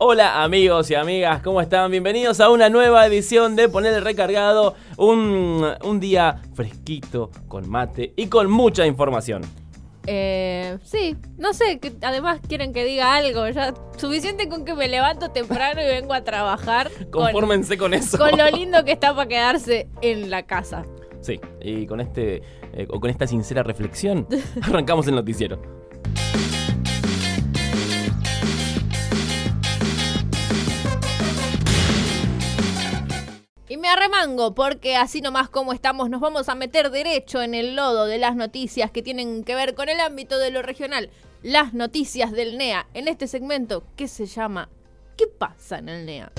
[0.00, 1.90] Hola amigos y amigas, ¿cómo están?
[1.90, 8.12] Bienvenidos a una nueva edición de Poner el Recargado, un, un día fresquito, con mate
[8.14, 9.42] y con mucha información.
[10.06, 14.86] Eh, sí, no sé, que además quieren que diga algo, ya suficiente con que me
[14.86, 16.92] levanto temprano y vengo a trabajar.
[17.10, 18.18] Confórmense con, eso.
[18.18, 20.84] Con lo lindo que está para quedarse en la casa.
[21.22, 22.36] Sí, y con este
[22.72, 24.28] eh, o con esta sincera reflexión
[24.62, 25.60] arrancamos el noticiero.
[33.88, 38.04] Me arremango porque así nomás como estamos nos vamos a meter derecho en el lodo
[38.04, 41.08] de las noticias que tienen que ver con el ámbito de lo regional.
[41.42, 44.68] Las noticias del NEA en este segmento que se llama
[45.16, 46.32] ¿Qué pasa en el NEA?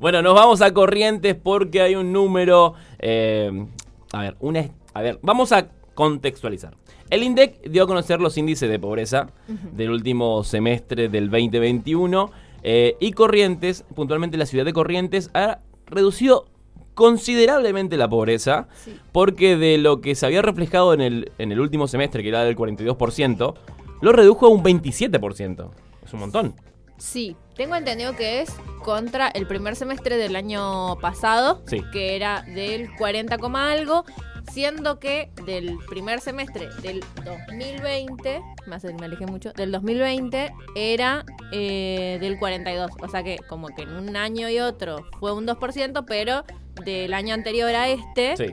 [0.00, 2.72] Bueno, nos vamos a Corrientes porque hay un número...
[2.98, 3.66] Eh,
[4.14, 6.74] a ver, una, a ver, vamos a contextualizar.
[7.10, 12.30] El INDEC dio a conocer los índices de pobreza del último semestre del 2021
[12.62, 16.46] eh, y Corrientes, puntualmente la ciudad de Corrientes, ha reducido
[16.94, 18.68] considerablemente la pobreza,
[19.12, 22.44] porque de lo que se había reflejado en el, en el último semestre, que era
[22.44, 23.54] del 42%,
[24.00, 25.70] lo redujo a un 27%.
[26.04, 26.54] Es un montón.
[26.98, 28.50] Sí, tengo entendido que es
[28.84, 34.04] contra el primer semestre del año pasado, que era del 40, algo,
[34.50, 42.18] siendo que del primer semestre del 2020, más me alejé mucho, del 2020 era eh,
[42.20, 42.90] del 42.
[43.00, 46.44] O sea que como que en un año y otro fue un 2%, pero
[46.84, 48.36] del año anterior a este...
[48.36, 48.46] Sí,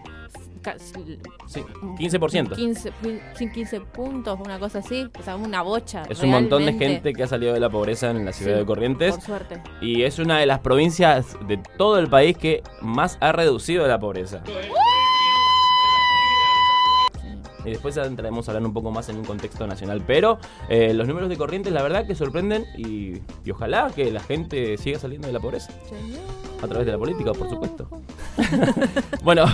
[0.62, 2.56] 15%.
[2.56, 2.92] 15,
[3.54, 5.10] 15 puntos, una cosa así.
[5.18, 6.04] O sea, una bocha.
[6.10, 8.66] Es un montón de gente que ha salido de la pobreza en la ciudad de
[8.66, 9.16] Corrientes.
[9.16, 9.62] Por suerte.
[9.82, 14.00] Y es una de las provincias de todo el país que más ha reducido la
[14.00, 14.44] pobreza.
[17.66, 20.04] Y después entraremos a hablar un poco más en un contexto nacional.
[20.06, 23.20] Pero eh, los números de Corrientes, la verdad, que sorprenden y,
[23.52, 25.74] ojalá que la gente siga saliendo de la pobreza.
[26.62, 27.88] A través de la política, por supuesto.
[29.24, 29.46] bueno,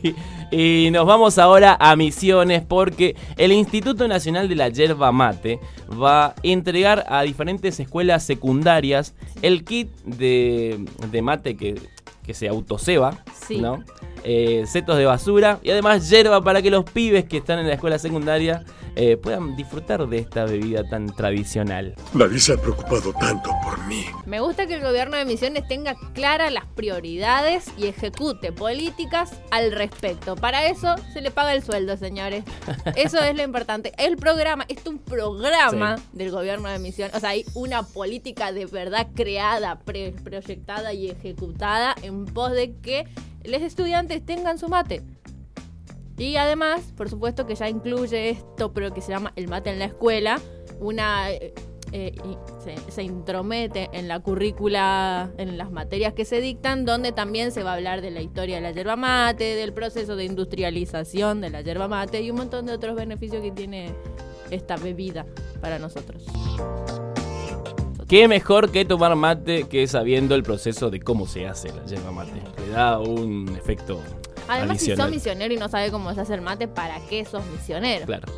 [0.50, 5.60] y, nos vamos ahora a Misiones porque el Instituto Nacional de la Yerba Mate
[6.00, 11.80] va a entregar a diferentes escuelas secundarias el kit de, de mate que,
[12.24, 13.18] que se autoceba,
[13.50, 13.84] ¿no?
[14.24, 17.74] Eh, setos de basura y además hierba para que los pibes que están en la
[17.74, 21.94] escuela secundaria eh, puedan disfrutar de esta bebida tan tradicional.
[22.12, 24.04] Nadie se ha preocupado tanto por mí.
[24.26, 29.72] Me gusta que el gobierno de Misiones tenga claras las prioridades y ejecute políticas al
[29.72, 30.36] respecto.
[30.36, 32.44] Para eso se le paga el sueldo, señores.
[32.96, 33.92] Eso es lo importante.
[33.96, 37.16] El programa, esto es un programa del gobierno de Misiones.
[37.16, 43.06] O sea, hay una política de verdad creada, proyectada y ejecutada en pos de que
[43.44, 45.02] los estudiantes tengan su mate.
[46.18, 49.78] Y además, por supuesto que ya incluye esto, pero que se llama el mate en
[49.78, 50.40] la escuela,
[50.78, 51.52] una eh,
[51.92, 52.14] eh,
[52.88, 57.72] se, intromete en la currícula, en las materias que se dictan, donde también se va
[57.72, 61.60] a hablar de la historia de la yerba mate, del proceso de industrialización de la
[61.60, 63.94] yerba mate y un montón de otros beneficios que tiene
[64.50, 65.26] esta bebida
[65.60, 66.24] para nosotros.
[68.12, 72.12] Qué mejor que tomar mate que sabiendo el proceso de cómo se hace la yerba
[72.12, 72.42] mate.
[72.58, 74.02] Le da un efecto.
[74.48, 77.42] Además, si sos misionero y no sabes cómo se hace el mate, ¿para qué sos
[77.46, 78.04] misionero?
[78.04, 78.28] Claro.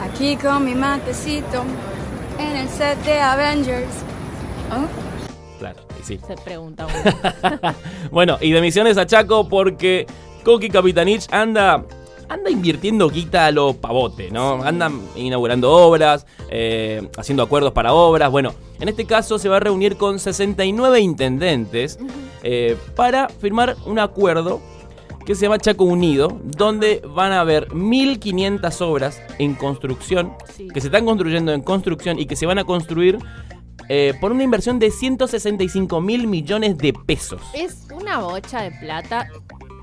[0.00, 1.64] Aquí con mi matecito
[2.38, 3.96] en el set de Avengers.
[4.72, 5.58] ¿Oh?
[5.58, 6.18] Claro, sí.
[6.26, 6.86] Se pregunta
[8.10, 10.06] bueno, y de misiones a Chaco porque
[10.42, 11.84] Coqui Capitanich anda
[12.28, 14.62] anda invirtiendo guita a lo pavote, ¿no?
[14.62, 18.30] Andan inaugurando obras, eh, haciendo acuerdos para obras.
[18.30, 21.98] Bueno, en este caso se va a reunir con 69 intendentes
[22.42, 24.60] eh, para firmar un acuerdo
[25.24, 30.34] que se llama Chaco Unido, donde van a haber 1.500 obras en construcción,
[30.72, 33.18] que se están construyendo en construcción y que se van a construir
[33.88, 37.40] eh, por una inversión de 165 mil millones de pesos.
[37.54, 39.28] Es una bocha de plata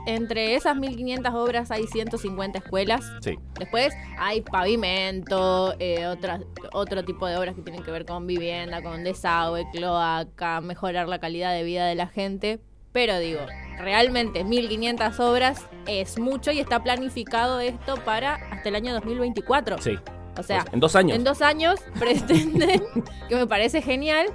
[0.06, 3.02] entre esas 1500 obras hay 150 escuelas.
[3.22, 3.38] Sí.
[3.60, 6.42] Después hay pavimento, eh, otras,
[6.74, 11.20] otro tipo de obras que tienen que ver con vivienda, con desagüe, cloaca, mejorar la
[11.20, 12.60] calidad de vida de la gente.
[12.92, 13.40] Pero digo,
[13.80, 19.78] realmente 1500 obras es mucho y está planificado esto para hasta el año 2024.
[19.82, 19.98] Sí.
[20.38, 21.18] O sea, pues, en dos años.
[21.18, 22.82] En dos años pretenden,
[23.30, 24.28] que me parece genial.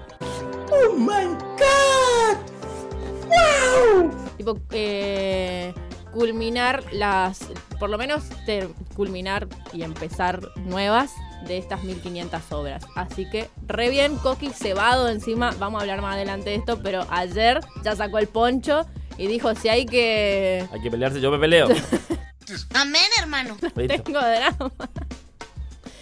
[0.71, 2.56] ¡Oh my god!
[3.27, 4.11] ¡Wow!
[4.37, 5.73] tipo eh,
[6.13, 7.41] culminar las,
[7.79, 8.25] por lo menos
[8.95, 11.13] culminar y empezar nuevas
[11.47, 12.85] de estas 1500 obras.
[12.95, 17.07] Así que re bien, Coqui cebado encima, vamos a hablar más adelante de esto, pero
[17.11, 18.87] ayer ya sacó el poncho
[19.19, 20.67] y dijo, si hay que...
[20.73, 21.69] Hay que pelearse, yo me peleo.
[22.75, 23.57] Amén, hermano.
[23.75, 24.73] Tengo drama.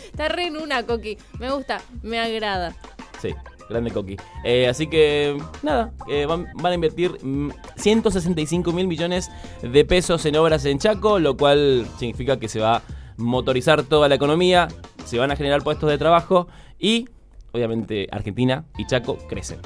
[0.07, 1.19] Está re en una, Coqui.
[1.39, 2.75] Me gusta, me agrada.
[3.21, 3.35] Sí,
[3.69, 4.17] grande Coqui.
[4.45, 9.31] Eh, así que, nada, eh, van, van a invertir mm, 165 mil millones
[9.63, 12.83] de pesos en obras en Chaco, lo cual significa que se va a
[13.17, 14.69] motorizar toda la economía,
[15.05, 17.09] se van a generar puestos de trabajo y,
[17.53, 19.59] obviamente, Argentina y Chaco crecen.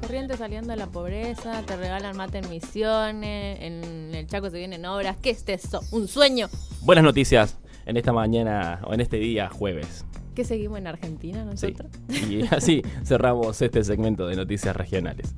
[0.00, 4.86] Corrientes saliendo de la pobreza, te regalan mate en misiones, en el Chaco se vienen
[4.86, 5.16] obras.
[5.18, 5.80] ¿Qué es eso?
[5.92, 6.48] ¿Un sueño?
[6.80, 10.04] Buenas noticias en esta mañana o en este día jueves.
[10.38, 11.66] ¿Qué seguimos en Argentina Sí.
[11.74, 11.90] nosotros?
[12.30, 15.34] Y así cerramos este segmento de noticias regionales.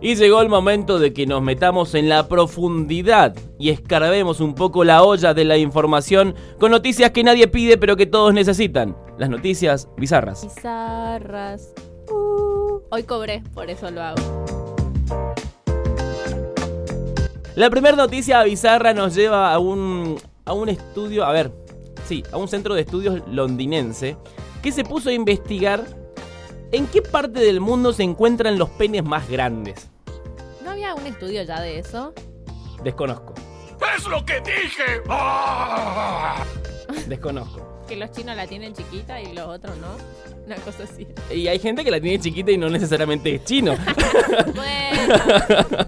[0.00, 4.82] Y llegó el momento de que nos metamos en la profundidad y escarbemos un poco
[4.82, 8.96] la olla de la información con noticias que nadie pide pero que todos necesitan.
[9.18, 10.46] Las noticias bizarras.
[10.46, 11.74] Pizarras.
[12.10, 14.22] Uh, hoy cobré, por eso lo hago.
[17.56, 20.16] La primera noticia bizarra nos lleva a un,
[20.46, 21.52] a un estudio, a ver,
[22.12, 24.16] sí, a un centro de estudios londinense
[24.62, 25.82] que se puso a investigar
[26.70, 29.88] en qué parte del mundo se encuentran los penes más grandes.
[30.62, 32.12] ¿No había un estudio ya de eso?
[32.84, 33.32] Desconozco,
[33.96, 35.02] ¡Es lo que dije!
[35.08, 36.44] ¡Ah!
[37.08, 37.82] desconozco.
[37.88, 39.96] Que los chinos la tienen chiquita y los otros no.
[40.44, 41.06] Una cosa así.
[41.34, 43.74] Y hay gente que la tiene chiquita y no necesariamente es chino.
[44.54, 45.14] Bueno.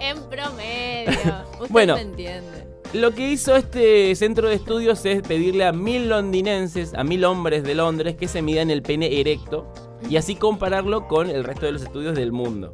[0.00, 1.44] en promedio.
[1.60, 1.94] Usted Bueno.
[1.96, 2.59] me entiende.
[2.92, 7.62] Lo que hizo este centro de estudios es pedirle a mil londinenses, a mil hombres
[7.62, 9.72] de Londres, que se midan el pene erecto
[10.08, 12.72] y así compararlo con el resto de los estudios del mundo.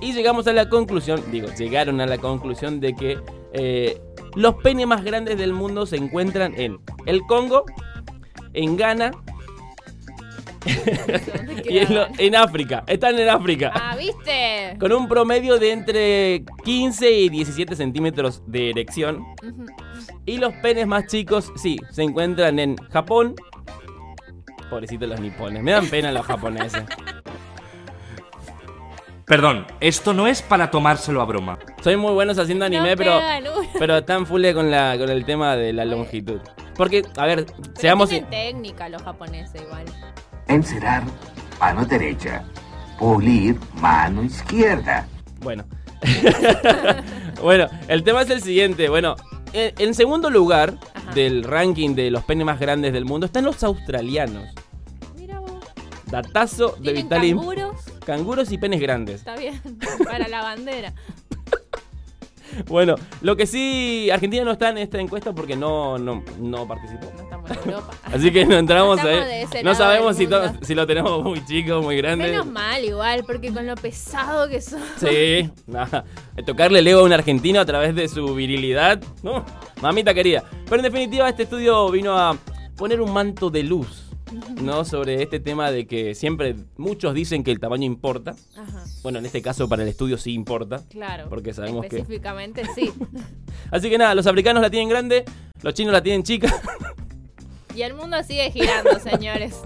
[0.00, 3.18] Y llegamos a la conclusión, digo, llegaron a la conclusión de que
[3.52, 4.00] eh,
[4.34, 7.64] los penes más grandes del mundo se encuentran en el Congo,
[8.54, 9.31] en Ghana ¿Dónde
[11.68, 12.14] y en, lo- quedaban?
[12.18, 12.84] en África.
[12.86, 13.72] Están en África.
[13.74, 14.76] Ah, ¿viste?
[14.78, 19.24] Con un promedio de entre 15 y 17 centímetros de erección.
[20.26, 23.34] Y los penes más chicos, sí, se encuentran en Japón.
[24.70, 26.84] Pobrecitos los nipones, me dan pena los japoneses.
[29.26, 31.58] Perdón, esto no es para tomárselo a broma.
[31.82, 33.20] Soy muy buenos haciendo anime, No pero,
[33.78, 36.40] pero están full con, la, con el tema de la longitud.
[36.76, 38.08] Porque, a ver, Pero seamos...
[38.10, 39.84] tienen técnica los japoneses igual.
[40.52, 41.02] Encerar,
[41.58, 42.44] mano derecha.
[42.98, 45.06] Pulir, mano izquierda.
[45.40, 45.64] Bueno.
[47.42, 48.88] bueno, el tema es el siguiente.
[48.90, 49.16] Bueno,
[49.54, 51.12] en, en segundo lugar Ajá.
[51.14, 54.48] del ranking de los penes más grandes del mundo están los australianos.
[55.16, 55.52] Mira vos.
[56.06, 57.34] Datazo de ¿Tienen Vitali.
[57.34, 57.76] canguros?
[58.04, 59.16] Canguros y penes grandes.
[59.16, 59.60] Está bien.
[60.04, 60.92] Para la bandera.
[62.68, 67.10] Bueno, lo que sí, Argentina no está en esta encuesta porque no, no, no participó.
[67.16, 67.22] No
[67.64, 67.94] Europa.
[68.04, 69.44] Así que no entramos No ahí.
[69.64, 72.30] No sabemos si lo tenemos muy chico, muy grande.
[72.30, 74.80] Menos mal igual, porque con lo pesado que son.
[74.98, 76.04] Sí, nada.
[76.46, 79.02] Tocarle el ego a un argentino a través de su virilidad.
[79.22, 79.44] No,
[79.80, 80.44] mamita querida.
[80.64, 82.36] Pero en definitiva, este estudio vino a
[82.76, 83.98] poner un manto de luz.
[84.62, 84.86] ¿No?
[84.86, 88.34] Sobre este tema de que siempre muchos dicen que el tamaño importa.
[88.56, 90.80] Ajá, Bueno, en este caso para el estudio sí importa.
[90.90, 91.26] claro.
[91.28, 92.90] Porque sabemos que- Específicamente sí.
[93.70, 95.26] Así que nada, los africanos la tienen grande,
[95.60, 96.48] los chinos la tienen chica.
[97.74, 99.62] Y el mundo sigue girando, señores.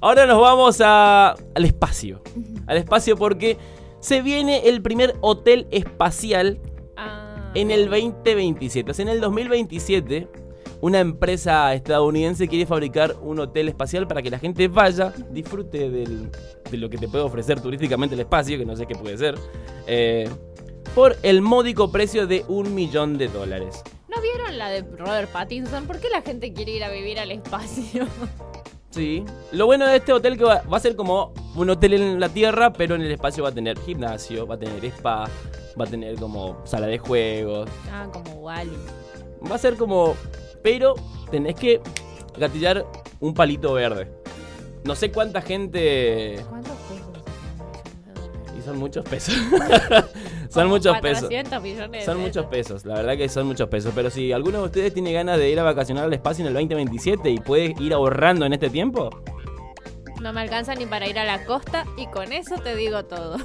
[0.00, 2.22] Ahora nos vamos a, al espacio.
[2.66, 3.56] Al espacio porque
[4.00, 6.60] se viene el primer hotel espacial
[7.00, 8.90] Ah, en el 2027.
[8.90, 10.26] O sea, en el 2027,
[10.80, 16.28] una empresa estadounidense quiere fabricar un hotel espacial para que la gente vaya, disfrute del-
[16.70, 19.36] de lo que te puede ofrecer turísticamente el espacio, que no sé qué puede ser,
[19.86, 20.28] eh,
[20.96, 23.82] por el módico precio de un millón de dólares.
[24.18, 25.86] ¿No vieron la de Robert Pattinson?
[25.86, 28.04] ¿Por qué la gente quiere ir a vivir al espacio?
[28.90, 29.22] Sí.
[29.52, 32.30] Lo bueno de este hotel que va, va a ser como un hotel en la
[32.30, 35.28] tierra, pero en el espacio va a tener gimnasio, va a tener spa,
[35.78, 37.68] va a tener como sala de juegos.
[37.92, 38.72] ah, como Wally.
[39.48, 40.16] Va a ser como...
[40.62, 40.94] Pero
[41.30, 41.80] tenés que
[42.38, 42.86] gatillar
[43.20, 44.10] un palito verde.
[44.84, 46.42] No sé cuánta gente...
[46.48, 47.24] ¿Cuántos pesos?
[48.58, 49.34] Y son muchos pesos.
[50.48, 51.28] son muchos pesos.
[51.28, 53.92] 400 millones de Son muchos pesos, la verdad que son muchos pesos.
[53.94, 56.54] Pero si alguno de ustedes tiene ganas de ir a vacacionar al espacio en el
[56.54, 59.10] 2027 y puede ir ahorrando en este tiempo,
[60.20, 63.36] No me alcanza ni para ir a la costa y con eso te digo todo.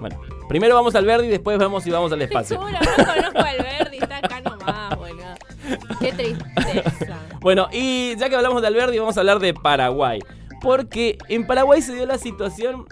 [0.00, 2.56] bueno, primero vamos al verde y después vemos si vamos al espacio.
[2.58, 3.92] ¿Cómo no conozco al?
[3.92, 5.34] Está acá nomás, boludo.
[6.00, 7.18] Qué tristeza.
[7.40, 10.20] Bueno, y ya que hablamos de Alberdi, vamos a hablar de Paraguay.
[10.60, 12.86] Porque en Paraguay se dio la situación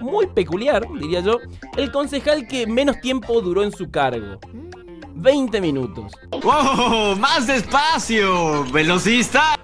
[0.00, 1.38] muy peculiar, diría yo.
[1.76, 4.38] El concejal que menos tiempo duró en su cargo.
[5.14, 6.12] 20 minutos.
[6.30, 7.14] ¡Oh!
[7.18, 8.64] ¡Más despacio!
[8.72, 9.58] ¡Velocista!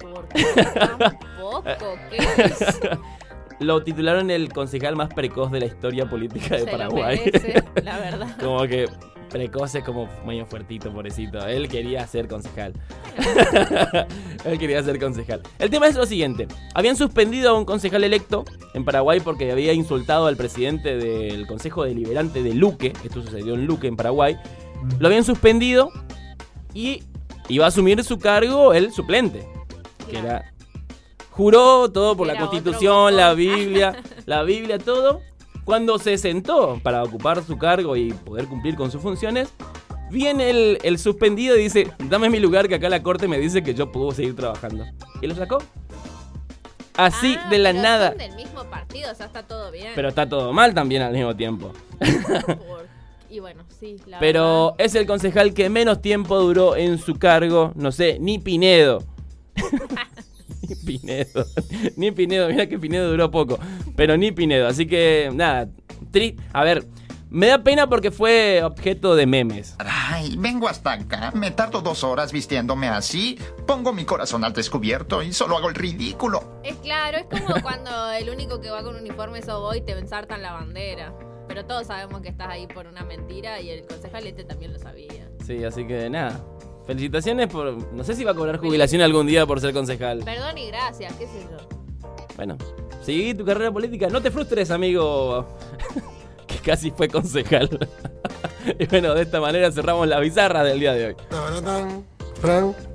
[0.00, 0.98] ¿Por qué tan
[1.40, 1.94] poco?
[2.10, 2.80] ¿Qué es?
[3.60, 7.20] Lo titularon el concejal más precoz de la historia política de Se lo Paraguay.
[7.24, 8.36] merece, la verdad.
[8.40, 8.86] Como que
[9.32, 11.44] precoz es como medio fuertito, pobrecito.
[11.46, 12.74] Él quería ser concejal.
[14.44, 15.40] Él quería ser concejal.
[15.58, 16.46] El tema es lo siguiente.
[16.74, 21.84] Habían suspendido a un concejal electo en Paraguay porque había insultado al presidente del Consejo
[21.84, 22.92] Deliberante de Luque.
[23.02, 24.36] Esto sucedió en Luque, en Paraguay.
[24.98, 25.90] Lo habían suspendido
[26.74, 27.02] y
[27.48, 29.48] iba a asumir su cargo el suplente.
[30.10, 30.52] Que era...
[31.30, 33.32] Juró todo por la Era Constitución, la.
[33.32, 33.96] Biblia,
[34.26, 35.22] la Biblia, todo.
[35.64, 39.52] Cuando se sentó para ocupar su cargo y poder cumplir con sus funciones,
[40.10, 43.62] viene el, el suspendido y dice, dame mi lugar que acá la corte me dice
[43.62, 44.84] que yo puedo seguir trabajando.
[45.20, 45.58] Y lo sacó.
[46.96, 48.08] Así Ah, de la pero nada.
[48.10, 49.92] Son del mismo partido, o sea, está todo bien.
[49.94, 51.72] Pero está todo mal también al mismo tiempo.
[52.00, 52.86] Por-
[53.30, 57.72] Y bueno, sí, la Pero es el concejal que menos tiempo duró en su cargo.
[57.76, 59.02] No sé, ni Pinedo.
[60.84, 61.46] ni Pinedo.
[61.96, 62.48] Ni Pinedo.
[62.48, 63.58] Mira que Pinedo duró poco.
[63.96, 64.66] Pero ni Pinedo.
[64.68, 65.68] Así que, nada.
[66.12, 66.84] tri- A ver,
[67.30, 69.76] me da pena porque fue objeto de memes.
[69.78, 75.22] Ay, vengo hasta acá, me tardo dos horas vistiéndome así, pongo mi corazón al descubierto
[75.22, 76.60] y solo hago el ridículo.
[76.62, 79.92] Es claro, es como cuando el único que va con uniforme sos vos y te
[79.92, 81.14] ensartan la bandera.
[81.48, 84.78] Pero todos sabemos que estás ahí por una mentira y el concejal este también lo
[84.78, 85.28] sabía.
[85.46, 86.38] Sí, así que nada.
[86.86, 87.92] Felicitaciones por.
[87.92, 90.20] No sé si va a cobrar jubilación algún día por ser concejal.
[90.24, 91.56] Perdón y gracias, qué sé yo.
[92.36, 92.56] Bueno,
[93.02, 94.08] seguí tu carrera política.
[94.08, 95.46] No te frustres, amigo.
[96.46, 97.88] que casi fue concejal.
[98.78, 101.16] y bueno, de esta manera cerramos la bizarra del día de hoy.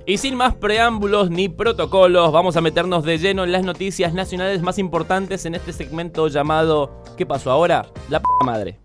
[0.06, 4.62] Y sin más preámbulos ni protocolos, vamos a meternos de lleno en las noticias nacionales
[4.62, 7.86] más importantes en este segmento llamado ¿Qué pasó ahora?
[8.10, 8.80] La p madre.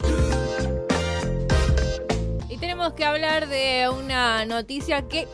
[2.96, 5.26] Que hablar de una noticia que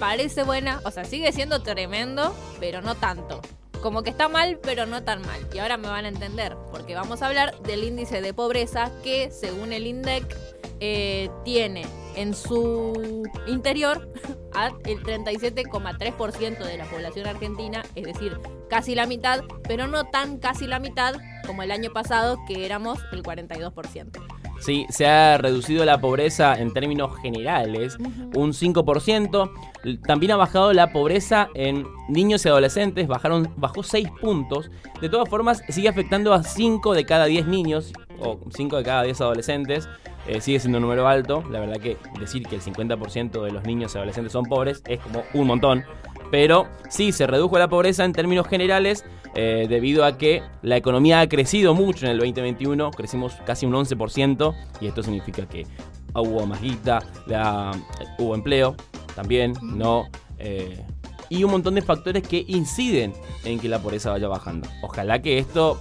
[0.00, 3.40] parece buena, o sea, sigue siendo tremendo, pero no tanto.
[3.80, 5.46] Como que está mal, pero no tan mal.
[5.54, 9.30] Y ahora me van a entender, porque vamos a hablar del índice de pobreza que,
[9.30, 10.36] según el INDEC,
[10.80, 11.86] eh, tiene
[12.16, 14.10] en su interior
[14.54, 20.38] a el 37,3% de la población argentina, es decir, casi la mitad, pero no tan
[20.38, 21.14] casi la mitad
[21.46, 24.35] como el año pasado, que éramos el 42%.
[24.60, 27.96] Sí, se ha reducido la pobreza en términos generales
[28.34, 29.50] un 5%.
[29.84, 34.70] L- También ha bajado la pobreza en niños y adolescentes, bajaron, bajó 6 puntos.
[35.00, 39.02] De todas formas, sigue afectando a 5 de cada 10 niños o 5 de cada
[39.02, 39.88] 10 adolescentes.
[40.26, 41.44] Eh, sigue siendo un número alto.
[41.50, 44.98] La verdad que decir que el 50% de los niños y adolescentes son pobres es
[45.00, 45.84] como un montón.
[46.32, 49.04] Pero sí, se redujo la pobreza en términos generales
[49.36, 53.74] eh, debido a que la economía ha crecido mucho en el 2021, crecimos casi un
[53.74, 55.66] 11% y esto significa que
[56.14, 57.72] hubo más guita, la-
[58.18, 58.74] hubo empleo
[59.14, 60.08] también, ¿no?
[60.38, 60.82] Eh,
[61.28, 63.12] y un montón de factores que inciden
[63.44, 64.68] en que la pobreza vaya bajando.
[64.82, 65.80] Ojalá que esto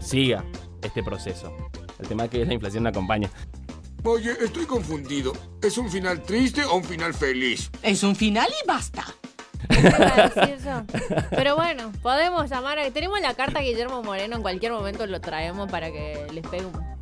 [0.00, 0.44] siga
[0.82, 1.52] este proceso.
[1.98, 3.30] El tema es que la inflación no acompaña.
[4.04, 5.32] Oye, estoy confundido.
[5.62, 7.70] ¿Es un final triste o un final feliz?
[7.82, 9.04] Es un final y basta.
[9.70, 10.84] A.
[11.30, 12.90] Pero bueno, podemos llamar a...
[12.90, 16.96] Tenemos la carta Guillermo Moreno, en cualquier momento lo traemos para que les pegue un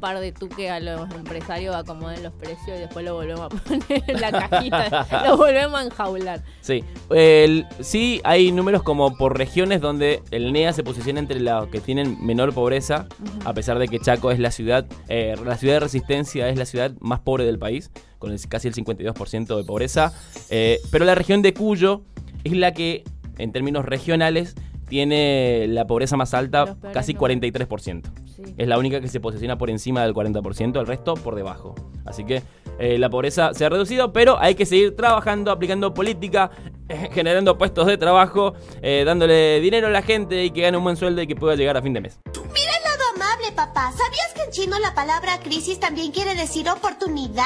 [0.00, 4.04] par de tuques a los empresarios, acomoden los precios y después lo volvemos a poner
[4.06, 6.40] en la cajita, lo volvemos a enjaular.
[6.60, 11.66] Sí, el- sí hay números como por regiones donde el NEA se posiciona entre los
[11.68, 13.06] que tienen menor pobreza,
[13.44, 16.64] a pesar de que Chaco es la ciudad, eh, la ciudad de Resistencia es la
[16.66, 20.12] ciudad más pobre del país, con el- casi el 52% de pobreza,
[20.50, 22.02] eh, pero la región de Cuyo
[22.44, 23.04] es la que,
[23.38, 24.54] en términos regionales,
[24.88, 27.18] tiene la pobreza más alta, casi números.
[27.20, 28.10] 43%.
[28.34, 28.42] Sí.
[28.56, 31.74] Es la única que se posiciona por encima del 40%, el resto por debajo.
[32.06, 32.42] Así que
[32.78, 36.50] eh, la pobreza se ha reducido, pero hay que seguir trabajando, aplicando política,
[36.88, 40.84] eh, generando puestos de trabajo, eh, dándole dinero a la gente y que gane un
[40.84, 42.18] buen sueldo y que pueda llegar a fin de mes.
[42.26, 43.92] Mira el lado amable, papá.
[43.92, 47.44] ¿Sabías que en chino la palabra crisis también quiere decir oportunidad?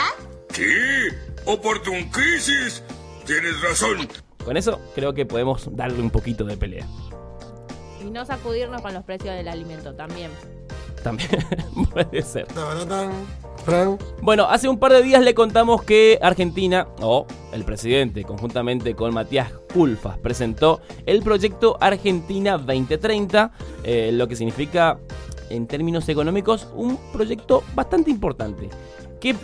[0.53, 0.65] Sí,
[1.47, 2.83] oportuncrisis.
[3.27, 4.09] Tienes razón.
[4.45, 6.87] Con eso creo que podemos darle un poquito de pelea.
[8.01, 10.31] Y no sacudirnos con los precios del alimento también.
[11.03, 11.31] También
[11.93, 12.47] puede ser.
[14.21, 19.15] Bueno, hace un par de días le contamos que Argentina, o el presidente, conjuntamente con
[19.15, 23.53] Matías Culfas, presentó el proyecto Argentina 2030,
[23.85, 24.99] eh, lo que significa,
[25.49, 28.69] en términos económicos, un proyecto bastante importante,
[29.21, 29.37] que,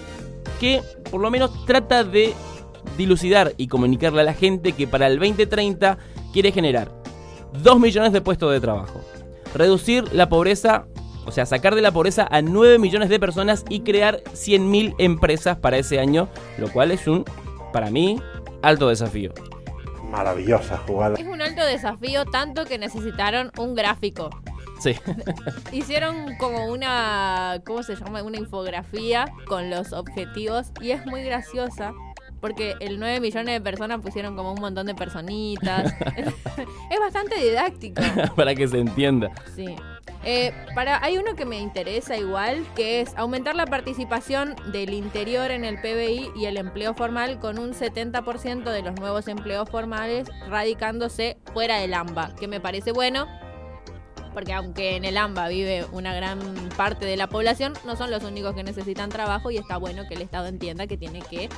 [0.58, 2.34] que por lo menos trata de
[2.96, 5.98] dilucidar y comunicarle a la gente que para el 2030
[6.32, 6.92] quiere generar
[7.62, 9.00] 2 millones de puestos de trabajo,
[9.54, 10.86] reducir la pobreza,
[11.26, 15.56] o sea, sacar de la pobreza a 9 millones de personas y crear 100.000 empresas
[15.58, 17.24] para ese año, lo cual es un,
[17.72, 18.20] para mí,
[18.62, 19.32] alto desafío.
[20.10, 21.16] Maravillosa jugada.
[21.18, 24.30] Es un alto desafío, tanto que necesitaron un gráfico.
[24.78, 24.94] Sí.
[25.73, 28.23] Hicieron como una, ¿cómo se llama?
[28.23, 31.92] Una infografía con los objetivos y es muy graciosa.
[32.40, 35.92] Porque el 9 millones de personas pusieron como un montón de personitas.
[36.90, 38.00] es bastante didáctico.
[38.37, 39.32] Para que se entienda.
[39.56, 39.75] Sí.
[40.25, 45.50] Eh, para, hay uno que me interesa igual, que es aumentar la participación del interior
[45.50, 50.28] en el PBI y el empleo formal con un 70% de los nuevos empleos formales
[50.49, 53.26] radicándose fuera del AMBA, que me parece bueno,
[54.32, 56.38] porque aunque en el AMBA vive una gran
[56.76, 60.14] parte de la población, no son los únicos que necesitan trabajo y está bueno que
[60.14, 61.49] el Estado entienda que tiene que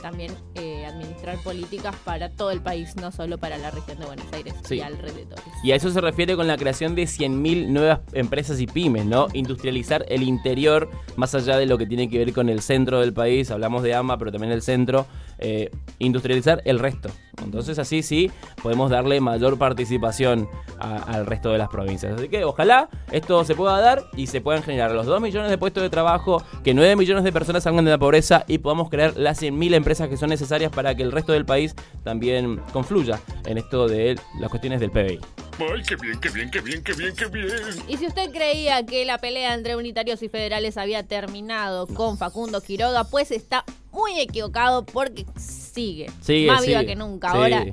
[0.00, 4.24] también eh, administrar políticas para todo el país, no solo para la región de Buenos
[4.32, 4.76] Aires Sí.
[4.76, 5.44] y alrededores.
[5.62, 9.26] Y a eso se refiere con la creación de 100.000 nuevas empresas y pymes, ¿no?
[9.34, 13.12] Industrializar el interior, más allá de lo que tiene que ver con el centro del
[13.12, 15.06] país, hablamos de AMA, pero también el centro,
[15.40, 17.10] eh, industrializar el resto.
[17.44, 18.30] Entonces así sí
[18.62, 22.14] podemos darle mayor participación a- al resto de las provincias.
[22.14, 25.56] Así que ojalá esto se pueda dar y se puedan generar los 2 millones de
[25.58, 29.16] puestos de trabajo, que 9 millones de personas salgan de la pobreza y podamos crear
[29.16, 33.58] las 100.000 empresas que son necesarias para que el resto del país también confluya en
[33.58, 35.18] esto de las cuestiones del PBI.
[35.60, 37.48] Ay, qué bien, qué bien, qué bien, qué bien, qué bien.
[37.88, 42.62] Y si usted creía que la pelea entre unitarios y federales había terminado con Facundo
[42.62, 47.64] Quiroga, pues está muy equivocado porque sigue, Sigue, más viva que nunca ahora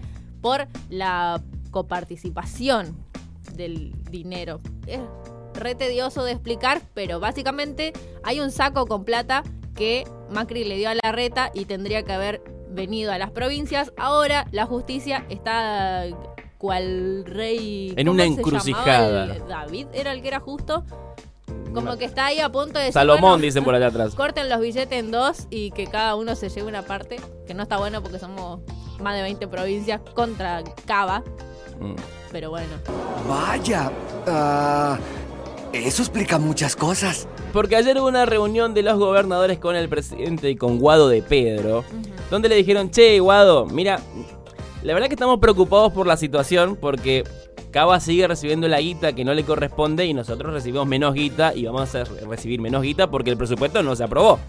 [0.42, 2.96] por la coparticipación
[3.54, 4.62] del dinero.
[4.86, 5.02] Es
[5.54, 7.94] re tedioso de explicar, pero básicamente
[8.24, 9.44] hay un saco con plata
[9.76, 13.92] que Macri le dio a la reta y tendría que haber venido a las provincias.
[13.98, 16.06] Ahora la justicia está
[16.58, 17.94] cual rey.
[17.96, 19.40] En ¿cómo una encrucijada.
[19.48, 20.84] David era el que era justo.
[21.86, 24.15] Como que está ahí a punto de decir, Salomón, bueno, dicen por allá atrás.
[24.15, 27.63] Corten los billetes en dos y que cada uno se lleve una parte, que no
[27.63, 28.60] está bueno porque somos
[29.01, 31.24] más de 20 provincias contra Cava,
[31.79, 31.93] Mm.
[32.31, 32.74] pero bueno.
[33.29, 33.91] Vaya,
[34.25, 34.98] ah,
[35.74, 37.27] eso explica muchas cosas.
[37.53, 41.22] Porque ayer hubo una reunión de los gobernadores con el presidente y con Guado de
[41.22, 41.84] Pedro,
[42.31, 44.00] donde le dijeron, che, Guado, mira,
[44.84, 47.24] la verdad que estamos preocupados por la situación porque
[47.72, 51.66] Cava sigue recibiendo la guita que no le corresponde y nosotros recibimos menos guita y
[51.66, 54.40] vamos a recibir menos guita porque el presupuesto no se aprobó.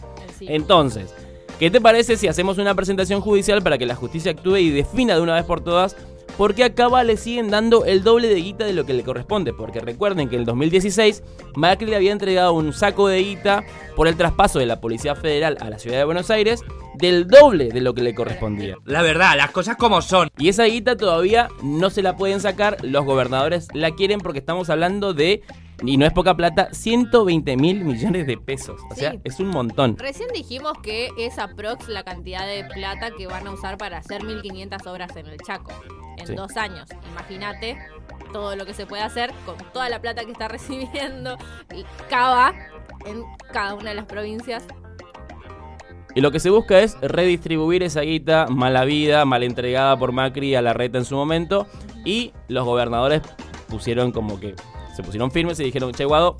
[0.41, 1.15] Entonces,
[1.59, 5.15] ¿qué te parece si hacemos una presentación judicial para que la justicia actúe y defina
[5.15, 5.97] de una vez por todas
[6.39, 9.03] por qué a Cava le siguen dando el doble de guita de lo que le
[9.03, 9.53] corresponde?
[9.53, 11.25] Porque recuerden que en el 2016
[11.57, 13.65] Macri le había entregado un saco de guita
[13.97, 16.63] por el traspaso de la Policía Federal a la ciudad de Buenos Aires
[16.95, 18.77] del doble de lo que le correspondía.
[18.85, 20.31] La verdad, las cosas como son.
[20.39, 24.71] Y esa guita todavía no se la pueden sacar, los gobernadores la quieren porque estamos
[24.71, 25.43] hablando de,
[25.85, 28.81] y no es poca plata, 120 mil millones de pesos.
[28.91, 29.97] O sea, es un montón.
[29.97, 34.25] Recién dijimos que es aprox la cantidad de plata que van a usar para hacer
[34.25, 35.71] 1500 obras en el Chaco
[36.17, 36.35] en Sí.
[36.35, 36.89] dos años.
[37.13, 37.79] Imagínate
[38.33, 41.37] todo lo que se puede hacer con toda la plata que está recibiendo
[41.75, 42.55] y Cava
[43.07, 44.65] en cada una de las provincias.
[46.15, 50.57] Y lo que se busca es redistribuir esa guita mala vida, mal entregada por Macri
[50.57, 51.67] a la reta en su momento.
[52.05, 53.23] Y los gobernadores
[53.69, 54.57] pusieron como que
[54.99, 56.37] se pusieron firmes y dijeron, che, Guado,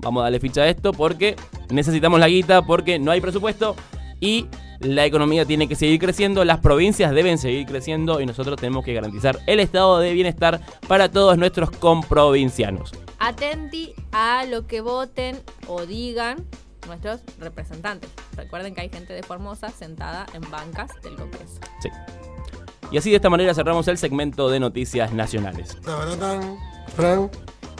[0.00, 1.36] vamos a darle ficha a esto porque
[1.70, 3.76] necesitamos la guita, porque no hay presupuesto
[4.18, 4.48] y
[4.80, 8.92] la economía tiene que seguir creciendo, las provincias deben seguir creciendo y nosotros tenemos que
[8.92, 12.90] garantizar el estado de bienestar para todos nuestros comprovincianos.
[13.20, 16.44] Atenti a lo que voten o digan
[16.88, 18.10] nuestros representantes.
[18.36, 21.60] Recuerden que hay gente de Formosa sentada en bancas del Congreso.
[21.80, 21.88] Sí.
[22.90, 25.78] Y así de esta manera cerramos el segmento de noticias nacionales.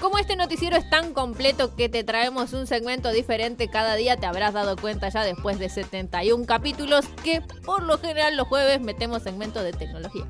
[0.02, 4.26] Como este noticiero es tan completo que te traemos un segmento diferente cada día, te
[4.26, 9.22] habrás dado cuenta ya después de 71 capítulos que por lo general los jueves metemos
[9.22, 10.26] segmento de tecnología.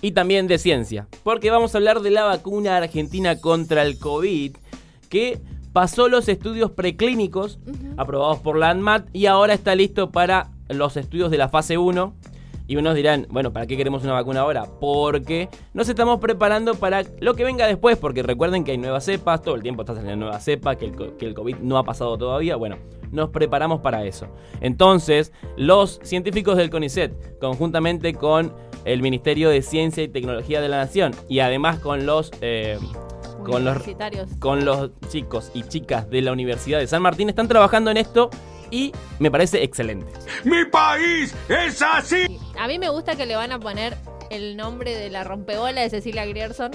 [0.00, 4.56] y también de ciencia, porque vamos a hablar de la vacuna argentina contra el COVID,
[5.08, 5.40] que
[5.72, 7.58] pasó los estudios preclínicos
[7.96, 12.14] aprobados por la ANMAT y ahora está listo para los estudios de la fase 1.
[12.66, 14.66] Y unos dirán, bueno, ¿para qué queremos una vacuna ahora?
[14.80, 19.42] Porque nos estamos preparando para lo que venga después, porque recuerden que hay nuevas cepas,
[19.42, 22.16] todo el tiempo está saliendo nuevas cepas, que el, que el COVID no ha pasado
[22.16, 22.56] todavía.
[22.56, 22.78] Bueno,
[23.10, 24.28] nos preparamos para eso.
[24.60, 30.78] Entonces, los científicos del CONICET, conjuntamente con el Ministerio de Ciencia y Tecnología de la
[30.78, 32.30] Nación, y además con los...
[32.40, 32.78] eh,
[33.44, 33.78] con los,
[34.38, 38.30] con los chicos y chicas de la Universidad de San Martín, están trabajando en esto
[38.72, 40.10] y me parece excelente.
[40.42, 42.40] ¡Mi país es así!
[42.58, 43.96] A mí me gusta que le van a poner
[44.30, 46.72] el nombre de la rompeola de Cecilia Grierson.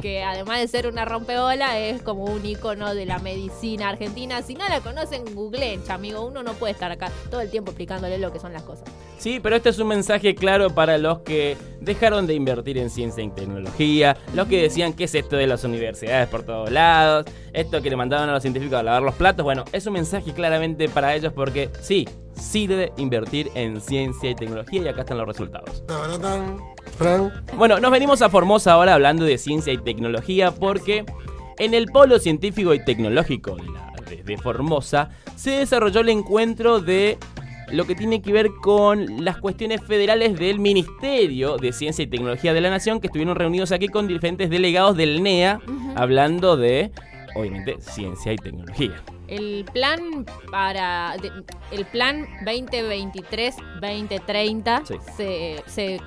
[0.00, 4.42] Que además de ser una rompeola, es como un icono de la medicina argentina.
[4.42, 6.24] Si no la conocen, googleen, amigo.
[6.24, 8.88] Uno no puede estar acá todo el tiempo explicándole lo que son las cosas.
[9.18, 13.24] Sí, pero este es un mensaje claro para los que dejaron de invertir en ciencia
[13.24, 17.80] y tecnología, los que decían que es esto de las universidades por todos lados, esto
[17.82, 20.88] que le mandaban a los científicos a lavar los platos, bueno, es un mensaje claramente
[20.88, 25.82] para ellos porque sí, sirve invertir en ciencia y tecnología y acá están los resultados.
[27.56, 31.04] Bueno, nos venimos a Formosa ahora hablando de ciencia y tecnología porque
[31.58, 33.92] en el polo científico y tecnológico de, la-
[34.24, 37.18] de Formosa se desarrolló el encuentro de
[37.72, 42.52] lo que tiene que ver con las cuestiones federales del Ministerio de Ciencia y Tecnología
[42.54, 45.60] de la Nación que estuvieron reunidos aquí con diferentes delegados del NEA
[45.96, 46.92] hablando de,
[47.34, 49.02] obviamente, ciencia y tecnología.
[49.28, 51.32] El plan para de-
[51.72, 54.94] el plan 2023-2030 Sí.
[55.16, 56.00] se, se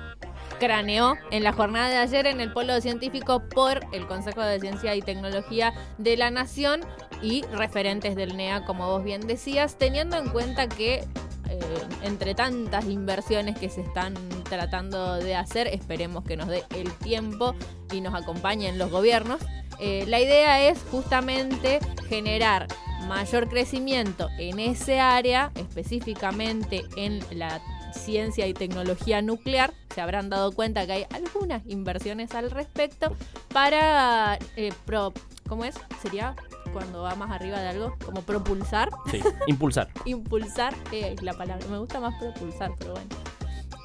[0.58, 4.94] craneó en la jornada de ayer en el polo científico por el Consejo de Ciencia
[4.94, 6.80] y Tecnología de la Nación
[7.22, 11.04] y referentes del NEA, como vos bien decías, teniendo en cuenta que
[11.50, 11.58] eh,
[12.02, 14.14] entre tantas inversiones que se están
[14.48, 17.54] tratando de hacer, esperemos que nos dé el tiempo
[17.92, 19.40] y nos acompañen los gobiernos.
[19.78, 22.66] eh, la idea es justamente generar
[23.08, 27.60] mayor crecimiento en ese área, específicamente en la
[27.92, 29.72] ciencia y tecnología nuclear.
[29.94, 33.16] Se habrán dado cuenta que hay algunas inversiones al respecto
[33.52, 35.12] para, eh, pro-
[35.48, 35.74] ¿cómo es?
[36.02, 36.36] Sería
[36.72, 39.88] cuando va más arriba de algo, como propulsar Sí, impulsar.
[40.04, 43.08] impulsar, eh, es la palabra, me gusta más propulsar, pero bueno.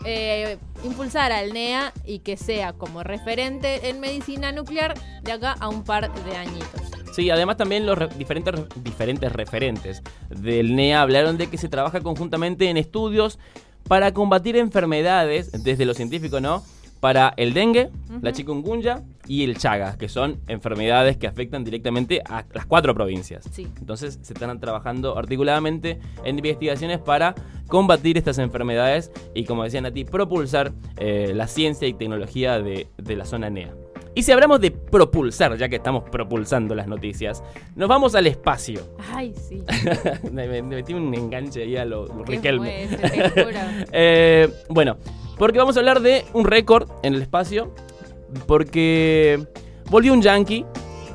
[0.07, 4.93] Eh, impulsar al NEA y que sea como referente en medicina nuclear
[5.23, 6.81] de acá a un par de añitos.
[7.15, 12.01] Sí, además también los re- diferentes, diferentes referentes del NEA hablaron de que se trabaja
[12.01, 13.39] conjuntamente en estudios
[13.87, 16.61] para combatir enfermedades, desde lo científico, ¿no?
[17.05, 17.91] Para el dengue,
[18.23, 23.47] la chikungunya y el chaga, que son enfermedades que afectan directamente a las cuatro provincias.
[23.51, 23.67] Sí.
[23.79, 27.35] Entonces se están trabajando articuladamente en investigaciones para
[27.67, 32.87] combatir estas enfermedades y, como decían a ti, propulsar eh, la ciencia y tecnología de,
[32.97, 33.71] de la zona NEA.
[34.15, 37.43] Y si hablamos de propulsar, ya que estamos propulsando las noticias,
[37.75, 38.81] nos vamos al espacio.
[39.13, 39.63] Ay, sí.
[40.31, 42.87] me, me metí un enganche ahí a lo, lo Riquelme.
[42.87, 43.53] fue.
[43.91, 44.97] Eh, bueno,
[45.37, 47.73] porque vamos a hablar de un récord en el espacio.
[48.47, 49.45] Porque
[49.89, 50.65] volvió un yankee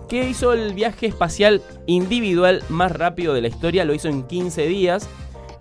[0.09, 3.85] que hizo el viaje espacial individual más rápido de la historia.
[3.85, 5.09] Lo hizo en 15 días.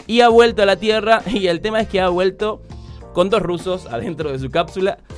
[0.08, 1.22] Y ha vuelto a la Tierra.
[1.32, 2.62] Y el tema es que ha vuelto
[3.14, 4.98] con dos rusos adentro de su cápsula.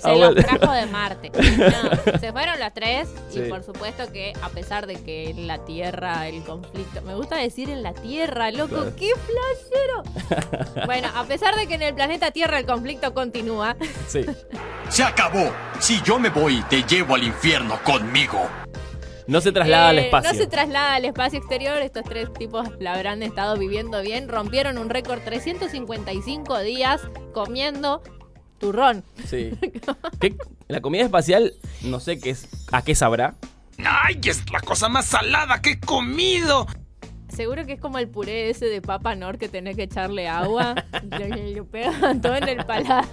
[0.00, 1.30] Se los trajo de Marte.
[1.54, 3.40] No, se fueron los tres Sí.
[3.40, 7.00] y por supuesto que a pesar de que en la Tierra el conflicto...
[7.02, 8.92] Me gusta decir en la Tierra, loco, Claro.
[8.96, 10.02] qué flashero.
[10.86, 13.76] Bueno, a pesar de que en el planeta Tierra el conflicto continúa,
[14.08, 14.24] Sí.
[14.88, 15.50] Se acabó.
[15.80, 18.48] Si yo me voy, te llevo al infierno conmigo.
[19.26, 20.32] No se traslada al Eh, espacio.
[20.32, 21.78] No se traslada al espacio exterior.
[21.80, 24.28] Estos tres tipos la habrán estado viviendo bien.
[24.28, 27.00] Rompieron un récord 355 días
[27.32, 28.02] comiendo
[28.58, 29.02] turrón.
[29.26, 29.50] Sí.
[30.20, 30.36] ¿Qué-
[30.68, 33.34] La comida espacial, no sé qué es, a qué sabrá.
[33.84, 36.66] ¡Ay, es la cosa más salada que he comido!
[37.34, 40.74] Seguro que es como el puré ese de papa nor que tenés que echarle agua.
[41.48, 43.04] y lo pegan todo en el paladar.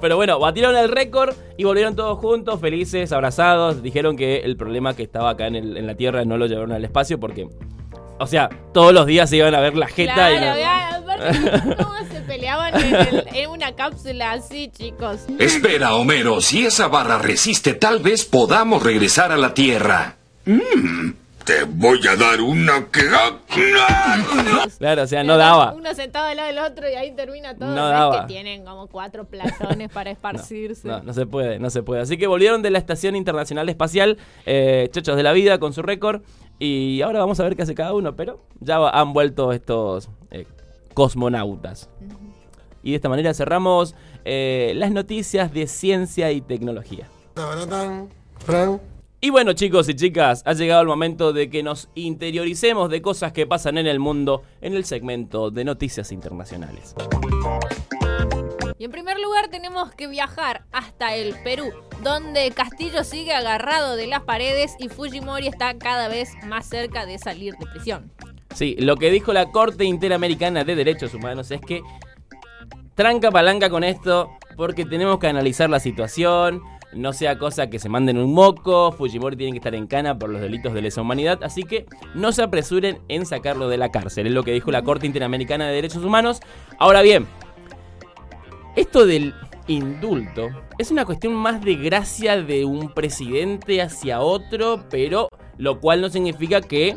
[0.00, 3.82] Pero bueno, batieron el récord y volvieron todos juntos, felices, abrazados.
[3.82, 6.72] Dijeron que el problema que estaba acá en, el- en la Tierra no lo llevaron
[6.72, 7.46] al espacio porque,
[8.18, 10.96] o sea, todos los días se iban a ver la jeta Claro, y no- vea,
[10.96, 15.20] aparte, ¿cómo se peleaban en, el- en una cápsula así, chicos?
[15.38, 20.16] Espera, Homero, si esa barra resiste, tal vez podamos regresar a la Tierra.
[20.44, 21.10] Mm,
[21.44, 23.02] te voy a dar una que...
[24.78, 25.72] Claro, o sea, no daba.
[25.74, 27.68] Uno sentado al lado del otro y ahí termina todo.
[27.68, 28.20] No es daba.
[28.20, 30.86] que tienen como cuatro plazones para esparcirse.
[30.86, 32.02] No, no se puede, no se puede.
[32.02, 35.82] Así que volvieron de la Estación Internacional Espacial, eh, chochos de la vida, con su
[35.82, 36.22] récord.
[36.58, 40.46] Y ahora vamos a ver qué hace cada uno, pero ya han vuelto estos eh,
[40.94, 41.88] cosmonautas.
[42.82, 47.08] Y de esta manera cerramos eh, las noticias de ciencia y tecnología.
[49.24, 53.32] Y bueno chicos y chicas, ha llegado el momento de que nos interioricemos de cosas
[53.32, 56.96] que pasan en el mundo en el segmento de noticias internacionales.
[58.78, 61.70] Y en primer lugar tenemos que viajar hasta el Perú,
[62.02, 67.16] donde Castillo sigue agarrado de las paredes y Fujimori está cada vez más cerca de
[67.20, 68.10] salir de prisión.
[68.56, 71.80] Sí, lo que dijo la Corte Interamericana de Derechos Humanos es que
[72.96, 76.60] tranca palanca con esto porque tenemos que analizar la situación,
[76.94, 80.30] no sea cosa que se manden un moco, Fujimori tiene que estar en cana por
[80.30, 84.26] los delitos de lesa humanidad, así que no se apresuren en sacarlo de la cárcel,
[84.26, 86.40] es lo que dijo la Corte Interamericana de Derechos Humanos.
[86.78, 87.26] Ahora bien,
[88.76, 89.34] esto del
[89.66, 95.28] indulto es una cuestión más de gracia de un presidente hacia otro, pero
[95.58, 96.96] lo cual no significa que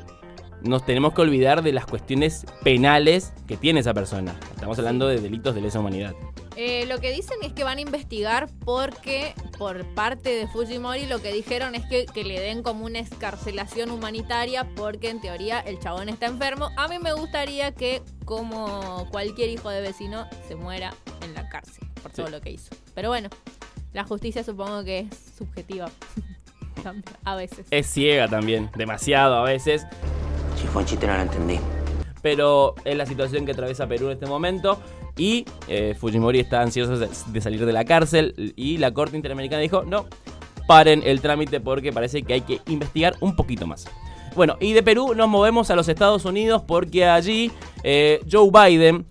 [0.61, 4.35] nos tenemos que olvidar de las cuestiones penales que tiene esa persona.
[4.53, 6.15] Estamos hablando de delitos de lesa humanidad.
[6.57, 11.21] Eh, lo que dicen es que van a investigar porque por parte de Fujimori lo
[11.21, 15.79] que dijeron es que, que le den como una escarcelación humanitaria porque en teoría el
[15.79, 16.69] chabón está enfermo.
[16.77, 21.87] A mí me gustaría que como cualquier hijo de vecino se muera en la cárcel
[22.01, 22.31] por todo Sí.
[22.31, 22.69] lo que hizo.
[22.93, 23.29] Pero bueno,
[23.93, 25.89] la justicia supongo que es subjetiva.
[27.25, 27.67] a veces.
[27.71, 29.85] Es ciega también, demasiado a veces.
[30.55, 31.59] Si fue un chiste no lo entendí.
[32.21, 34.79] Pero es la situación que atraviesa Perú en este momento.
[35.17, 38.53] Y eh, Fujimori está ansioso de, salir de la cárcel.
[38.57, 40.05] Y la Corte Interamericana dijo, no,
[40.67, 43.85] paren el trámite porque parece que hay que investigar un poquito más.
[44.35, 47.51] Bueno, y de Perú nos movemos a los Estados Unidos porque allí
[47.83, 49.05] eh, Joe Biden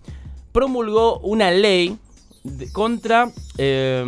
[0.51, 1.97] promulgó una ley
[2.43, 4.03] de- contra eh,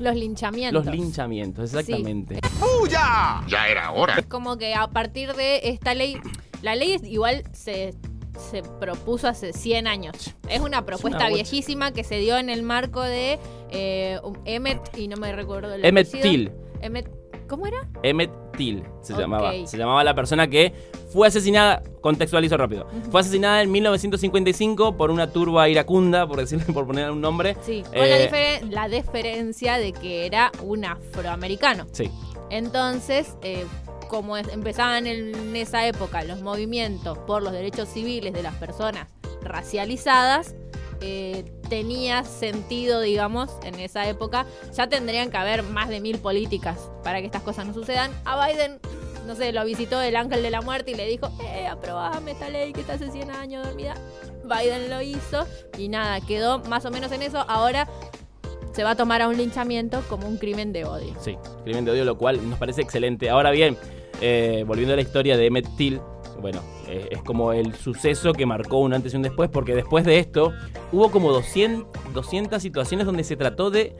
[0.00, 0.86] Los linchamientos.
[0.86, 2.40] los linchamientos, exactamente.
[2.58, 3.42] ¡Puya!
[3.46, 4.14] Ya era hora.
[4.18, 6.16] Es como que a partir de esta ley,
[6.62, 7.92] la ley es- igual se,
[8.38, 10.34] se propuso hace 100 años.
[10.48, 13.38] Es una propuesta viejísima que se dio en el marco de
[13.70, 16.20] eh, Emmett, y no me recuerdo el apellido.
[16.22, 16.52] Till.
[16.80, 17.08] Emmett,
[17.48, 17.86] ¿Cómo era?
[18.02, 19.52] Emmett Till se llamaba.
[19.66, 20.72] Se llamaba la persona que
[21.12, 22.86] fue asesinada, contextualizo rápido.
[23.10, 27.56] Fue asesinada en 1955 por una turba iracunda, por decirle, por poner un nombre.
[27.62, 31.86] Sí, con la, Eh, difere- la diferencia de que era un afroamericano.
[31.92, 32.10] Sí.
[32.48, 33.64] Entonces, eh,
[34.12, 39.08] como empezaban en esa época los movimientos por los derechos civiles de las personas
[39.40, 40.54] racializadas,
[41.00, 44.44] eh, tenía sentido, digamos, en esa época.
[44.74, 48.10] Ya tendrían que haber más de mil políticas para que estas cosas no sucedan.
[48.26, 48.80] A Biden,
[49.26, 52.50] no sé, lo visitó el ángel de la muerte y le dijo, eh, aprobame esta
[52.50, 53.94] ley que está hace 100 años dormida.
[54.44, 55.46] Biden lo hizo
[55.78, 57.46] y nada, quedó más o menos en eso.
[57.48, 57.88] Ahora
[58.72, 61.14] se va a tomar a un linchamiento como un crimen de odio.
[61.20, 63.30] Sí, crimen de odio, lo cual nos parece excelente.
[63.30, 63.76] Ahora bien,
[64.20, 66.00] eh, volviendo a la historia de Emmett Till,
[66.40, 70.04] bueno, eh, es como el suceso que marcó un antes y un después, porque después
[70.04, 70.52] de esto
[70.90, 73.94] hubo como 200, 200 situaciones donde se trató de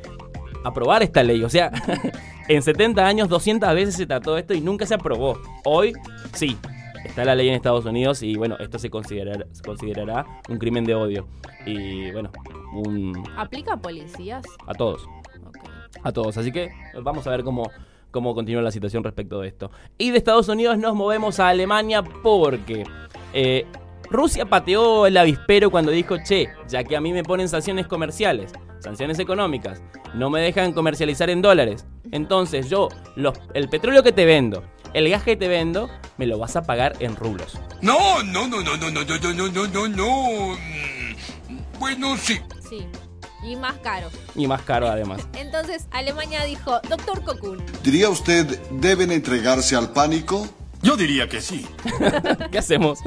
[0.64, 1.42] aprobar esta ley.
[1.44, 1.70] O sea,
[2.48, 5.40] en 70 años 200 veces se trató esto y nunca se aprobó.
[5.64, 5.92] Hoy
[6.34, 6.56] sí.
[7.04, 10.84] Está la ley en Estados Unidos y bueno, esto se considerará, se considerará un crimen
[10.84, 11.26] de odio.
[11.66, 12.30] Y bueno,
[12.72, 14.44] un, ¿Aplica a policías?
[14.66, 15.06] a todos.
[16.02, 16.36] A todos.
[16.38, 16.70] Así que
[17.02, 17.70] vamos a ver cómo,
[18.10, 19.70] cómo continúa la situación respecto de esto.
[19.98, 22.84] Y de Estados Unidos nos movemos a Alemania porque
[23.34, 23.66] eh,
[24.10, 28.52] Rusia pateó el avispero cuando dijo, che, ya que a mí me ponen sanciones comerciales,
[28.80, 29.82] sanciones económicas,
[30.14, 31.86] no me dejan comercializar en dólares.
[32.10, 34.62] Entonces yo, los- el petróleo que te vendo,
[34.94, 37.58] el gas que te vendo, me lo vas a pagar en rublos.
[37.80, 40.56] No, no, no, no, no, no, no, no, no, no, no, no.
[41.48, 42.40] Mm, Bueno, sí.
[42.68, 42.86] Sí.
[43.44, 44.08] Y más caro.
[44.36, 45.26] Y más caro además.
[45.34, 50.46] Entonces Alemania dijo, doctor Cocoon, ¿Diría usted, deben entregarse al pánico?
[50.80, 51.66] Yo diría que sí.
[52.50, 52.98] ¿Qué hacemos?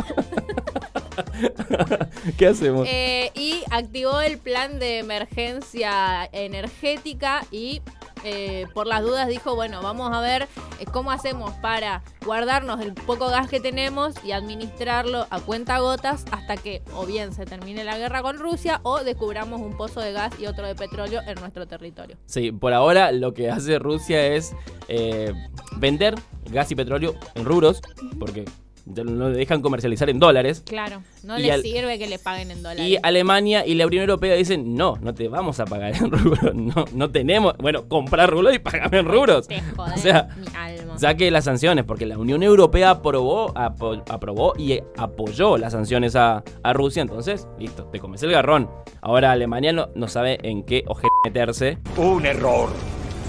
[2.37, 2.87] ¿Qué hacemos?
[2.89, 7.81] eh, y activó el plan de emergencia energética y
[8.23, 10.47] eh, por las dudas dijo, bueno, vamos a ver eh,
[10.91, 16.57] cómo hacemos para guardarnos el poco gas que tenemos y administrarlo a cuenta gotas hasta
[16.57, 20.33] que o bien se termine la guerra con Rusia o descubramos un pozo de gas
[20.39, 22.17] y otro de petróleo en nuestro territorio.
[22.25, 24.53] Sí, por ahora lo que hace Rusia es
[24.87, 25.33] eh,
[25.77, 26.15] vender
[26.51, 27.81] gas y petróleo en rubros,
[28.19, 28.45] porque
[28.85, 30.61] no le dejan comercializar en dólares.
[30.65, 32.85] Claro, no les al- sirve que le paguen en dólares.
[32.87, 36.53] Y Alemania y la Unión Europea dicen, no, no te vamos a pagar en rubros,
[36.53, 39.47] no, no tenemos, bueno, comprar rubros y pagame en rubros.
[39.47, 40.97] Te jodés O sea, mi alma.
[40.99, 46.43] saque las sanciones, porque la Unión Europea aprobó, apo- aprobó y apoyó las sanciones a,
[46.63, 48.69] a Rusia, entonces, listo, te comes el garrón.
[49.01, 51.79] Ahora Alemania no, no sabe en qué oje meterse.
[51.97, 52.69] Un error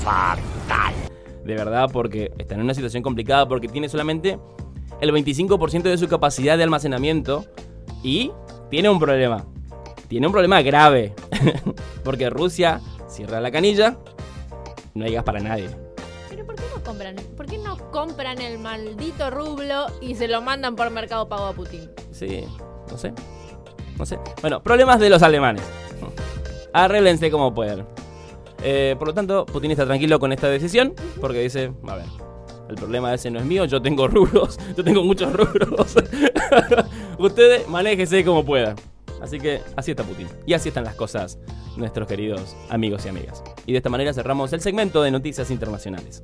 [0.05, 0.95] fatal.
[1.45, 4.39] de verdad, porque está en una situación complicada, porque tiene solamente
[5.01, 7.45] el 25% de su capacidad de almacenamiento
[8.03, 8.33] y
[8.71, 9.45] tiene un problema.
[10.09, 11.15] Tiene un problema grave,
[12.05, 13.97] porque Rusia cierra la canilla,
[14.95, 15.69] no hay gas para nadie.
[16.31, 17.17] Pero ¿por qué no compran?
[17.37, 21.53] ¿Por qué no compran el maldito rublo y se lo mandan por Mercado Pago a
[21.53, 21.91] Putin?
[22.13, 22.45] Sí,
[22.89, 23.13] no sé,
[23.99, 24.19] no sé.
[24.41, 25.63] Bueno, problemas de los alemanes.
[26.73, 27.87] Arréglense como puedan.
[28.63, 32.07] Eh, por lo tanto, Putin está tranquilo con esta decisión, porque dice, a ver,
[32.69, 35.97] el problema ese no es mío, yo tengo rubros, yo tengo muchos rubros.
[37.19, 38.77] Ustedes manéjese como puedan.
[39.21, 40.29] Así que así está Putin.
[40.45, 41.39] Y así están las cosas,
[41.77, 43.43] nuestros queridos amigos y amigas.
[43.65, 46.21] Y de esta manera cerramos el segmento de noticias internacionales.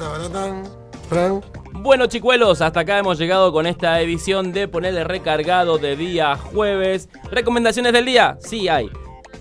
[1.72, 7.08] Bueno, chicuelos, hasta acá hemos llegado con esta edición de Ponerle Recargado de día jueves.
[7.30, 8.36] ¿Recomendaciones del día?
[8.40, 8.90] Sí hay.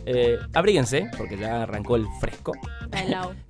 [0.05, 2.53] Eh, abríguense, porque ya arrancó el fresco.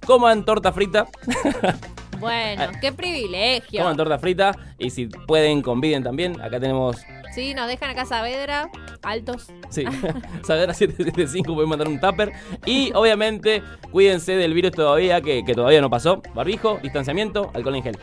[0.05, 1.07] Coman torta frita.
[2.21, 3.81] Bueno, qué privilegio.
[3.81, 4.51] Coman torta frita.
[4.77, 6.39] Y si pueden, conviden también.
[6.39, 6.97] Acá tenemos
[7.33, 8.69] Sí, nos dejan acá Saavedra.
[9.03, 9.47] altos.
[9.69, 9.85] Sí,
[10.43, 12.33] Saavedra 775 puede mandar un tupper.
[12.65, 16.21] Y obviamente, cuídense del virus todavía, que, que todavía no pasó.
[16.33, 17.97] Barbijo, distanciamiento, alcohol en gel.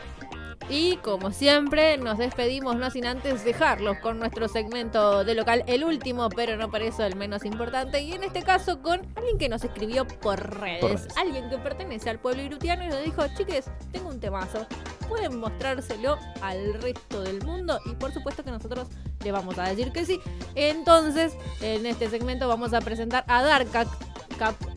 [0.69, 5.83] Y como siempre, nos despedimos, no sin antes dejarlos con nuestro segmento de local, el
[5.83, 8.01] último, pero no por eso el menos importante.
[8.01, 10.79] Y en este caso con alguien que nos escribió por redes.
[10.81, 11.17] Por redes.
[11.17, 14.67] Alguien que pertenece al pueblo irutiano y nos dijo, chiques, tengo un temazo.
[15.07, 18.89] Pueden mostrárselo al resto del mundo y por supuesto que nosotros
[19.23, 20.19] le vamos a decir que sí.
[20.53, 23.87] Entonces, en este segmento vamos a presentar a Dark Cap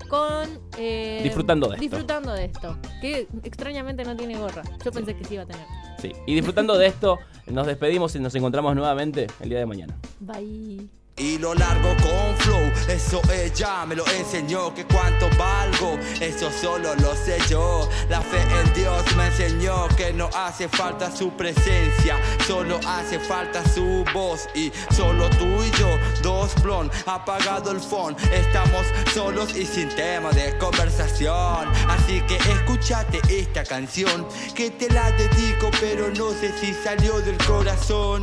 [0.09, 0.48] con...
[0.78, 1.83] eh, Disfrutando de esto.
[1.83, 2.78] Disfrutando de esto.
[3.00, 4.62] Que extrañamente no tiene gorra.
[4.85, 5.66] Yo pensé que sí iba a tener.
[6.02, 6.12] Sí.
[6.26, 9.96] Y disfrutando de esto, nos despedimos y nos encontramos nuevamente el día de mañana.
[10.18, 10.88] Bye.
[11.18, 16.94] Y lo largo con flow, eso ella me lo enseñó que cuánto valgo, eso solo
[16.96, 17.86] lo sé yo.
[18.08, 23.62] La fe en Dios me enseñó que no hace falta su presencia, solo hace falta
[23.68, 24.48] su voz.
[24.54, 30.30] Y solo tú y yo, dos blon, apagado el phone, estamos solos y sin tema
[30.30, 31.68] de conversación.
[32.12, 37.38] Así que escúchate esta canción que te la dedico, pero no sé si salió del
[37.38, 38.20] corazón.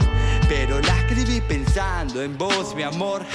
[0.48, 3.26] Pero la escribí pensando en vos, mi amor.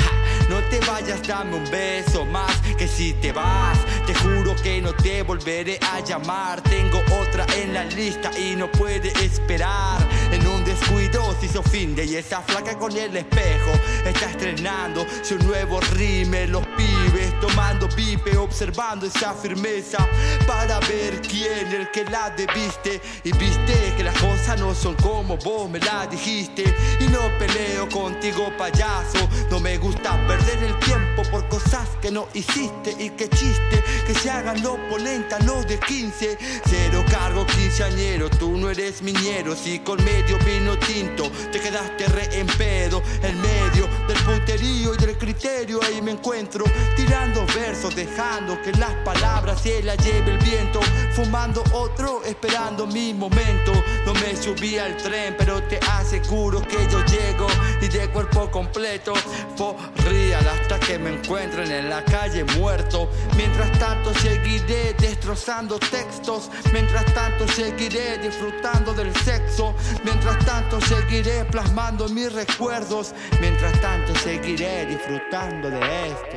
[0.49, 2.53] No te vayas, dame un beso más.
[2.79, 6.61] Que si te vas, te juro que no te volveré a llamar.
[6.61, 10.07] Tengo otra en la lista y no puede esperar.
[10.31, 13.73] En un descuido se hizo fin de y esa flaca con el espejo
[14.05, 16.47] está estrenando su nuevo rime.
[16.47, 17.04] Los pibes
[17.47, 19.99] tomando pipe, observando esa firmeza
[20.47, 23.03] para ver quién el que la debiste.
[23.23, 26.65] Y viste que las cosas no son como vos me la dijiste.
[27.01, 29.29] Y no peleo contigo, payaso.
[29.51, 32.97] No me gusta perder el tiempo por cosas que no hiciste.
[32.99, 36.39] Y que chiste que se hagan los polenta, los de 15.
[36.65, 39.55] Cero cargo quinceañero, tú no eres miñero.
[39.55, 43.03] Si con medio vino tinto te quedaste re en pedo.
[43.23, 45.04] En medio del puterío y
[45.35, 46.65] criterio, ahí me encuentro
[46.97, 50.81] tirando versos, dejando que las palabras se las lleve el viento.
[51.13, 53.73] Fumando otro, esperando mi momento.
[54.05, 57.47] No me subí al tren, pero te aseguro que yo llego
[57.81, 59.15] y de cuerpo completo.
[59.57, 63.11] For real hasta que me encuentren en la calle muerto.
[63.37, 66.51] Mientras tanto seguiré destrozando textos.
[66.73, 69.75] Mientras tanto seguiré disfrutando del sexo.
[70.05, 73.15] Mientras tanto seguiré plasmando mis recuerdos.
[73.41, 76.37] Mientras tanto seguiré disfrutando de esto.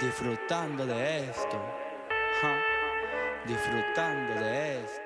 [0.00, 1.60] Disfrutando de esto.
[3.46, 5.05] Disfrutando de esto.